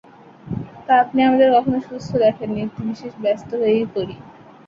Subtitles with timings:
[0.85, 4.15] তা, আপনি আমাদের কখনো সুস্থ দেখেন নি– একটু বিশেষ ব্যস্ত হয়েই পড়ি।